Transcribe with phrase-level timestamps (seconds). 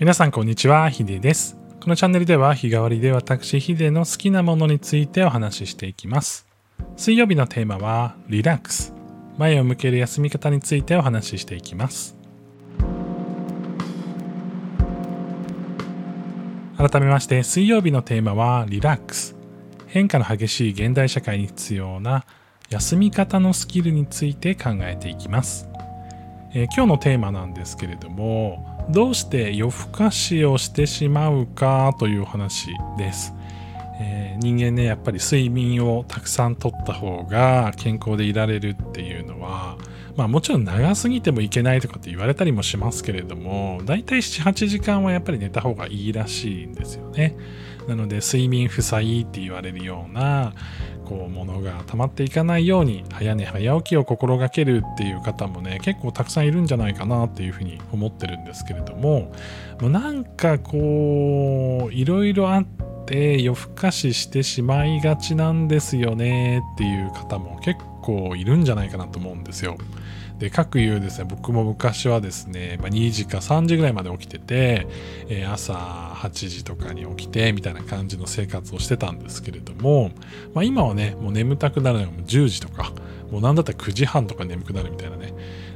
[0.00, 1.56] 皆さんこんにちは、ヒデです。
[1.82, 6.46] このチャンネルでは日替わりで私ヒデの好きなものについてお話ししていきます。
[6.96, 8.94] 水曜日のテーマはリラックス。
[9.38, 12.16] 前を向ける休み方についてお話ししていきます。
[16.76, 19.34] 改めまして水曜日のテーマはリラックス。
[19.88, 22.24] 変化の激しい現代社会に必要な
[22.70, 25.68] 休み方のスキルについて考えていきます。
[26.54, 33.34] えー、今日のテーマなんですけれどもどうして夜更かしをしてしまうかという話です、
[34.00, 39.76] えー、人間ねやっぱり睡眠をたくさんとった方が健康でいられるっていうのは
[40.16, 47.36] まあもちろん長すぎてもいけないとかって言われたりもしますけれどもだいたい78時間はやっぱり寝た方がいいらしいんですよね。
[47.88, 50.52] なので睡眠負債って言われるような
[51.06, 59.32] こう物が溜まっていかないように早寝早起きを心がけるっていう方もね結構たくさんいるんじゃないかなっていうふうに思ってるんですけれども
[59.80, 62.66] なんかこういろいろあっ
[63.06, 67.97] て夜更かししてしまいがちなんですよねっていう方も結構
[68.36, 69.76] いるんじゃないかなと思うんですよ。
[70.38, 74.86] で、各有ですね、僕も昔はですね、まあ、2時か3時ぐらいまで起きてて、
[75.28, 80.10] えー、朝8時とかに起きて、みたいな感じの生活をしてたんですけれども、
[80.54, 82.92] まあ、今はね、もう眠たくなるのがもう10時とか、
[83.32, 85.34] もうなんだったら9時半とか眠くなるみたいなね、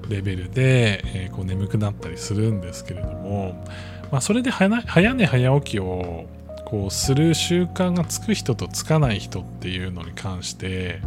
[0.09, 3.65] レベルで、えー、こう眠くなったりするんですけれども、
[4.13, 4.69] まあ、それで早
[5.15, 6.27] 寝早起きを
[6.67, 11.01] こうする習慣がつく人とつかない人っていうのに関して、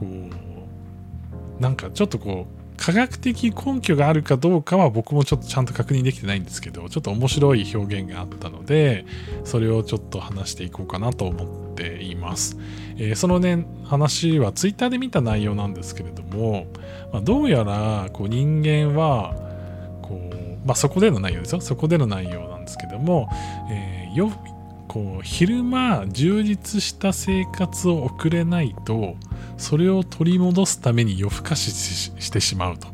[0.00, 9.04] こう、なんかちょっとこう、科学的根拠があるかどうかは僕もちょっとちゃんと確認できてないんですけどちょっと面白い表現があったので
[9.44, 12.56] それをちょっと話していこうかなと思っています、
[12.96, 16.68] えー、そのね話はツイッターで見た内容なんですけれども、
[17.12, 19.34] まあ、どうやらこう人間は
[20.00, 21.60] こう、まあ、そこでの内容ですよ。
[21.60, 23.28] そこでの内容なんですけども、
[23.70, 24.14] えー、
[24.90, 29.14] こう昼間充実した生活を送れないと
[29.56, 32.88] それを取り戻すために夜更かししてしまうと、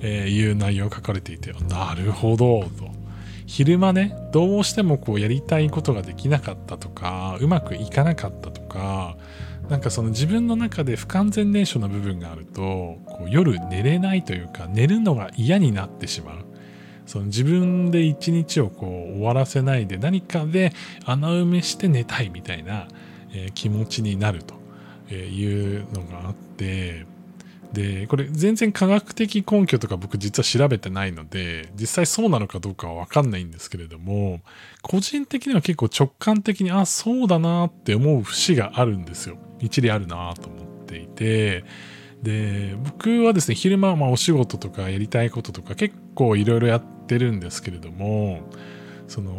[0.00, 2.70] えいう内容が書かれていてなるほどと。
[3.44, 9.18] 昼間ねどうしてもこうやりたいことができなかったとかうまくいかなかったとか
[9.68, 12.62] なんかその自分の中で不完全燃焼な部分があると
[13.04, 16.49] こう夜寝れないというか寝るのが嫌になってしまう。
[17.10, 20.72] その自分で一日をこう終わらせないで何かで
[21.04, 22.86] 穴埋めして寝たいみたいな、
[23.32, 24.54] えー、気持ちになると
[25.12, 27.06] いうのがあって
[27.72, 34.40] でこれ全然科学的根拠とか僕実は調べてないので実際そうなのかどうかは分かんないんですけれども
[34.80, 39.36] 個人的には結構直感的にあそうだなって思う節があるんですよ。
[39.58, 41.64] 一理あるなと思っていて
[42.22, 48.40] で僕はですね昼間はまお仕事とかやりたいこととか結構いろいろやってるんですけれども
[49.08, 49.32] その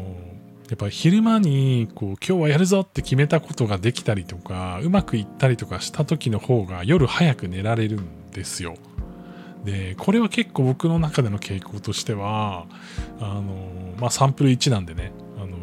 [0.70, 8.76] やっぱ昼間にこう今日はやるぞって決めたことができたりとかうまくいったりとかした時の方が夜早く寝られるんですよ。
[9.66, 12.66] でこれは結構僕の中での傾向としては
[13.20, 13.44] あの、
[14.00, 15.58] まあ、サンプル1なんでねあの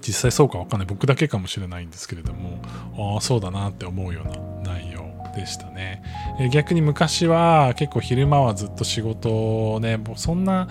[0.00, 2.62] 実際そうか分かんない僕だけかもしれないんですけれども
[3.14, 4.87] ああそうだなって思うような内
[5.38, 6.02] でしたね。
[6.52, 10.68] 逆に昔は結構昼間はずっと仕事をねもうそんな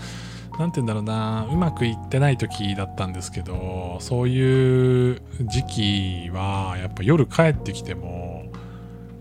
[0.59, 8.51] 何て言うんだろうなうまくいってない時だったんですけどそういう時期はやっぱ夜帰ってきても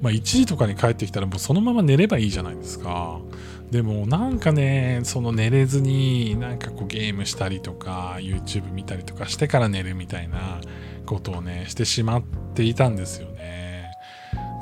[0.01, 3.21] まあ1時とかに帰ってきたらもうそのまま寝ればいいじゃないですか
[3.71, 10.61] でもなんかねその寝れずになんかこうゲームしたりとか YouTube 見たりとかしてから寝るみたいな
[11.05, 12.23] ことをねしてしまっ
[12.55, 13.66] ていたんですよね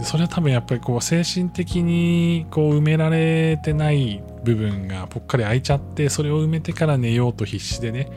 [0.03, 8.09] それは多分やっぱりこう精神的にこう埋められてない部分がぽっかり空いちゃってそれを埋めてから寝ようと必死でね。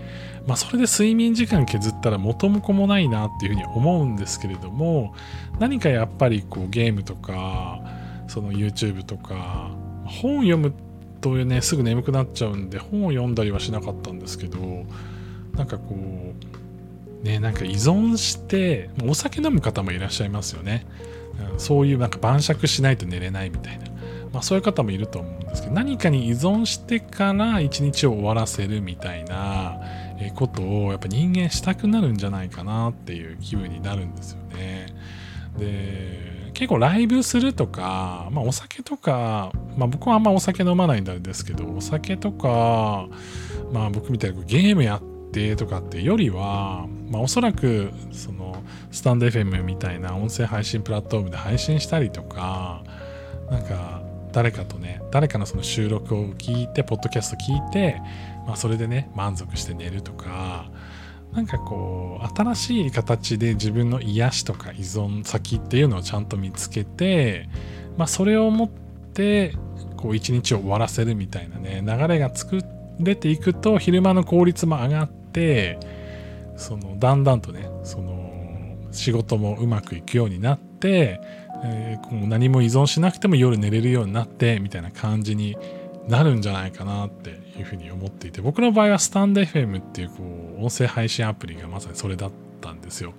[0.47, 5.13] まあそれで睡眠時間削ったら元も子もないなっていうふうに思うんですけれども
[5.59, 7.81] 何かやっぱりこうゲームとか
[8.27, 9.71] その YouTube とか
[10.06, 10.74] 本を読む
[11.19, 14.57] とねすぐ眠くなっちゃうんで本を読んだりはしなかったんですけど
[15.53, 20.85] なんかこうねなんか依存してお酒飲む方もいらっしゃいますよね。
[21.57, 23.85] そういうなんか晩酌しないと寝れないみたいな、
[24.33, 29.79] まあ、そういう方もいると思うんですけど何かに依存してから一日を終わらせるみたいな
[30.35, 34.88] ことをやっぱ人間したくなるんじゃないかなっていう気分になるんですよね。
[35.57, 43.07] で結構ライブするとか、まあ、お酒とか、まあ、僕はあんまお酒飲まないんであれですけどお酒とか、
[43.71, 45.16] まあ、僕みたいにゲームやって
[45.57, 52.84] とかってよりは、まあ、おそらくそのスタンド FM みたいな音声配信プラットフォームで配信したりとか
[53.50, 54.01] なんか
[54.31, 58.01] 誰かとね誰かのその収録を聞いてポッドキャスト聞いて、
[58.45, 60.69] まあ、それでね満足して寝るとか
[61.34, 67.50] なんかこう新しい形で自分の癒しとか依存先っていうのをちゃんと見つけて、
[67.98, 69.54] まあ、それを持って
[69.98, 72.60] こう一日を終わらせるみたいなね流れが作
[73.00, 75.79] れていくと昼間の効率も上がって
[76.56, 81.21] そのだんだんとねその仕事もうまくいくようになって、
[81.63, 85.57] えー、何も依存しなくても夜寝れるようになってみたいな感じに
[86.07, 90.15] なるんじゃないかなっていうふうに思っていて僕の場合はスタンド FM っていうこ
[90.57, 92.31] う音声配信アプリがまさにそれだっ
[92.62, 93.13] たんですよ。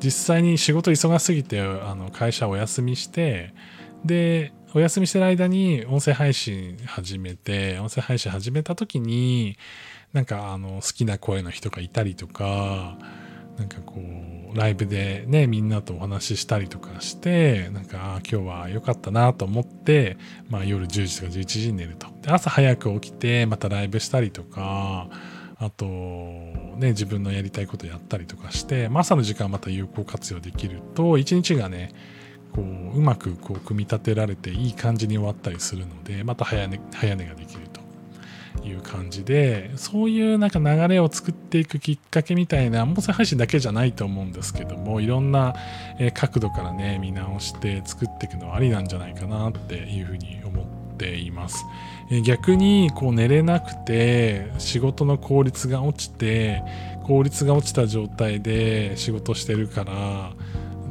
[0.00, 3.54] 実際に仕事忙しすぎてあの会社お休みして
[4.04, 9.58] でお休みしてる間に音声配信始めて音声配信始めた時に
[10.14, 12.96] なんかあの好きな声の人がいたりとか
[13.58, 20.16] なんかこうライブでねみんなとお話ししたりとかしてなんか今日は良かったなと思って、
[20.48, 22.06] まあ、夜10時とか11時に寝ると。
[22.22, 25.08] で朝早く起きてまたライブしたりとか
[25.58, 31.92] あとね自分のやりたいことやったりとかして、まあ、朝の時間また有効活用できると一日がね
[32.54, 37.82] こううまくこう組み立てられていい感じに終わったりするのでまた早寝早寝ができると
[38.66, 45.54] いう感じでそういうなんか流れを作っていくきっかけみたいな音声配信だけじゃないと思うんですけどもいろんな
[46.14, 50.66] 角度からね見直して作っていくのはありなんじゃないかなっていうふうに思っ
[50.98, 51.64] ています。
[52.24, 56.62] 逆にこう寝れなくて仕事の効率が落ちて
[57.04, 60.32] 効率が落ちた状態で仕事してるから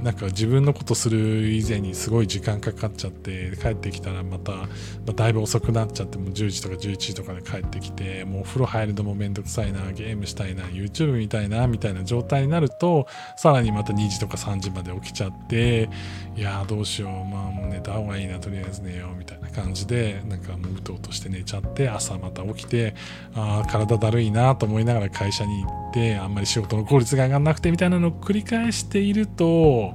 [0.03, 4.67] なんか自分のことする以前にすごい時間かかっちゃって帰ってきたらまた、ま
[5.09, 13.07] あ、だいぶ遅くなっちゃってもう10時とか11時とかで帰ってきてもうお風呂入るのもめんどくさいなゲームしたいな YouTube 見たいなみたいな状態になると
[13.37, 15.89] さらにまた2時とか3時まで起きちゃって
[16.35, 22.95] いやどうしようまあもう寝た方がいいなとりあえず寝ようみたいな感じでなんかもううとうとして寝ちゃって朝また起きて
[23.35, 25.90] ああ体だるいなと思いながら会社に行って
[26.21, 29.93] あんまり仕事の効率が上がんなくてみたいなのを繰り返していると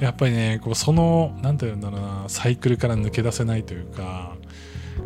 [0.00, 4.36] やっぱりねこうその何て言うんだろうなサイクルから抜け出せないというか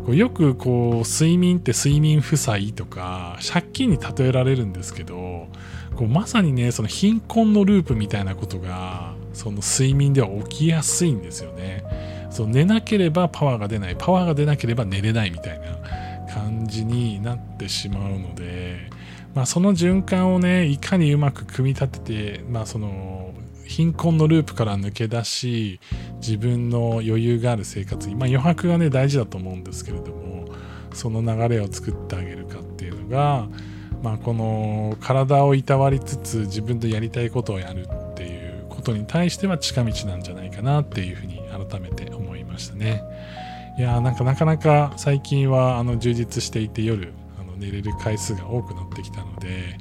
[0.05, 5.47] こうよくこう睡眠って睡眠負債とか借金に例えられるんですけど
[5.95, 11.83] こうまさにねその貧困のループみたいなことがその睡眠では起きやすいんですよね。
[12.29, 15.79] そう寝なければパワーが出ないパワーが出なければ寝れないみたいな
[16.31, 18.89] 感じになってしまうので、
[19.35, 23.33] まあ、その循環をねいかにうまく組み立てて、まあ、その
[23.65, 25.79] 貧困のループから抜け出し
[26.19, 30.47] 自分の余裕がある生活、まあ、余白がね大事だと思うんですけれども
[30.93, 33.47] その流れを作ってあげるかっていうのが、
[34.01, 43.03] まあ、この体をいたわりつつ自分でやりたいことをやるっていうことに対しては近道なんじゃないかなっていうふうに改めて思いましたね。
[43.77, 47.13] いやなんかなかなか最近はあの充実していて夜
[47.59, 49.77] 寝れる回数が多くなってきたので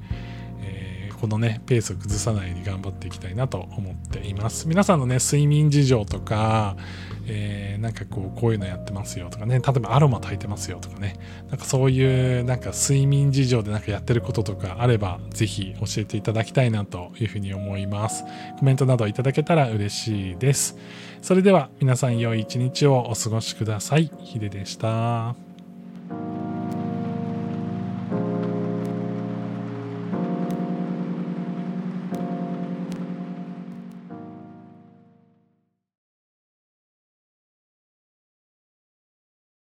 [0.61, 4.69] えこのね、ペースを崩さないように頑張っていきたいなと思っています。
[4.69, 6.77] 皆さんのね、睡眠事情とか、
[7.27, 11.17] えー、なんかこう、こういうのやってますよとかね、例えばアロマ炊いてますよとかね、
[11.49, 18.25] なんかそういうなんか睡眠事情でなんかやってることとかあれば、ぜひ教えていただきたいなというふうに思います。
[18.59, 20.77] コメントなどいただけたら嬉しいです。
[21.21, 24.11] それでは皆さん良い一日をお過ごしください。
[24.23, 25.48] ヒデでした。